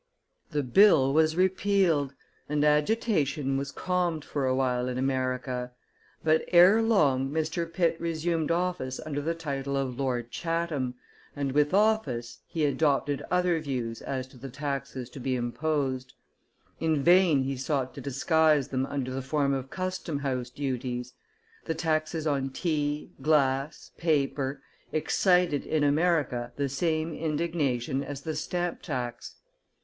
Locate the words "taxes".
14.49-15.07, 21.75-22.25